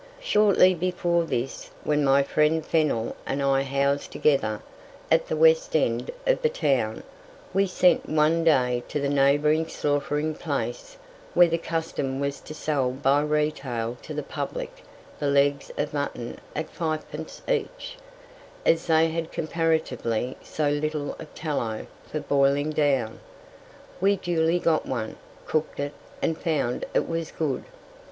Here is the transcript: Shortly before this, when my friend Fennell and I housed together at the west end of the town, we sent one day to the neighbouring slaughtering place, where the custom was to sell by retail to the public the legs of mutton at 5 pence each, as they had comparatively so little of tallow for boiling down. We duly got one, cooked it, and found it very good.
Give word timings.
Shortly 0.19 0.73
before 0.73 1.25
this, 1.25 1.69
when 1.83 2.03
my 2.03 2.23
friend 2.23 2.65
Fennell 2.65 3.15
and 3.27 3.43
I 3.43 3.61
housed 3.61 4.11
together 4.11 4.63
at 5.11 5.27
the 5.27 5.35
west 5.35 5.75
end 5.75 6.09
of 6.25 6.41
the 6.41 6.49
town, 6.49 7.03
we 7.53 7.67
sent 7.67 8.09
one 8.09 8.43
day 8.43 8.81
to 8.87 8.99
the 8.99 9.09
neighbouring 9.09 9.67
slaughtering 9.67 10.33
place, 10.33 10.97
where 11.35 11.47
the 11.49 11.59
custom 11.59 12.19
was 12.19 12.39
to 12.39 12.55
sell 12.55 12.89
by 12.89 13.21
retail 13.21 13.95
to 14.01 14.15
the 14.15 14.23
public 14.23 14.83
the 15.19 15.27
legs 15.27 15.71
of 15.77 15.93
mutton 15.93 16.39
at 16.55 16.71
5 16.71 17.11
pence 17.11 17.43
each, 17.47 17.97
as 18.65 18.87
they 18.87 19.09
had 19.09 19.31
comparatively 19.31 20.35
so 20.41 20.67
little 20.71 21.13
of 21.19 21.31
tallow 21.35 21.85
for 22.11 22.21
boiling 22.21 22.71
down. 22.71 23.19
We 24.01 24.15
duly 24.15 24.57
got 24.57 24.87
one, 24.87 25.17
cooked 25.45 25.79
it, 25.79 25.93
and 26.23 26.39
found 26.39 26.85
it 26.91 27.01
very 27.03 27.27
good. 27.37 27.65